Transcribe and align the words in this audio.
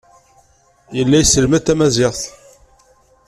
Yella 0.97 1.17
yesselmad 1.19 1.63
tamaziɣt. 1.63 2.21